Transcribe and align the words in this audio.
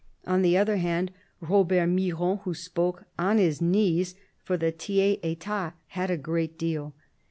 On 0.25 0.41
the 0.41 0.57
other 0.57 0.77
hand 0.77 1.11
Robert 1.41 1.85
Miron, 1.87 2.37
who 2.37 2.55
spoke— 2.55 3.03
on 3.29 3.37
his 3.37 3.61
knees— 3.61 4.15
for 4.43 4.57
the 4.57 4.71
Tiers 4.71 5.17
^tat, 5.39 5.73
had 5.89 6.09
a 6.09 6.17
great 6.17 6.57
deal. 6.57 6.95